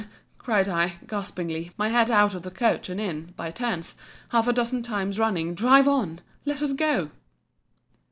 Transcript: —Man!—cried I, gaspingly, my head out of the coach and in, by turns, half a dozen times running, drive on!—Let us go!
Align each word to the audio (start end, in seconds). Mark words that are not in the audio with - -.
—Man!—cried 0.01 0.67
I, 0.67 0.93
gaspingly, 1.05 1.73
my 1.77 1.89
head 1.89 2.09
out 2.09 2.33
of 2.33 2.41
the 2.41 2.49
coach 2.49 2.89
and 2.89 2.99
in, 2.99 3.35
by 3.37 3.51
turns, 3.51 3.93
half 4.29 4.47
a 4.47 4.51
dozen 4.51 4.81
times 4.81 5.19
running, 5.19 5.53
drive 5.53 5.87
on!—Let 5.87 6.63
us 6.63 6.73
go! 6.73 7.11